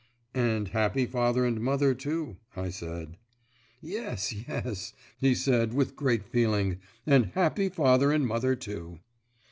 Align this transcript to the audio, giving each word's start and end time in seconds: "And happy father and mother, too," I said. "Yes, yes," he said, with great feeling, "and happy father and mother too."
"And 0.33 0.69
happy 0.69 1.05
father 1.05 1.45
and 1.45 1.61
mother, 1.61 1.93
too," 1.93 2.37
I 2.55 2.71
said. 2.71 3.17
"Yes, 3.81 4.33
yes," 4.33 4.93
he 5.19 5.35
said, 5.35 5.75
with 5.75 5.95
great 5.95 6.25
feeling, 6.25 6.79
"and 7.05 7.27
happy 7.27 7.69
father 7.69 8.11
and 8.11 8.25
mother 8.25 8.55
too." 8.55 8.97